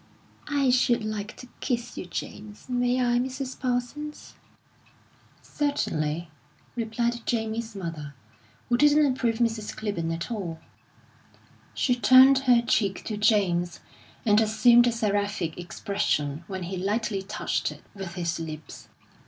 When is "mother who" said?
7.75-8.77